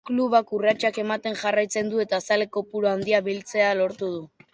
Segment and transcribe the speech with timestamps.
[0.09, 4.25] Klubak urratsak ematen jarraitzen du eta zale kopuru handia biltzea lortu du.